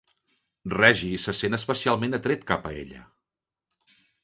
Reggie 0.73 1.19
se 1.25 1.35
sent 1.41 1.57
especialment 1.59 2.19
atret 2.19 2.49
cap 2.53 2.67
a 2.69 2.73
ella. 2.85 3.05